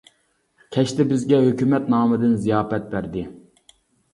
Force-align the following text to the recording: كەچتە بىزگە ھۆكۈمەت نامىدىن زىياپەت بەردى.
كەچتە 0.75 1.05
بىزگە 1.11 1.41
ھۆكۈمەت 1.47 1.91
نامىدىن 1.95 2.33
زىياپەت 2.47 2.89
بەردى. 2.95 3.25